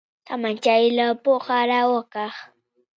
تمانچه 0.27 0.75
يې 0.81 0.89
له 0.97 1.07
پوښه 1.23 1.57
راوکښ. 1.71 2.35